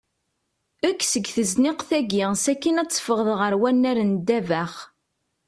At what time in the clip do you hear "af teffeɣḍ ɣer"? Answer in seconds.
2.81-3.53